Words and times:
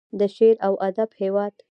د 0.19 0.21
شعر 0.35 0.55
او 0.67 0.73
ادب 0.87 1.09
هیواد. 1.21 1.53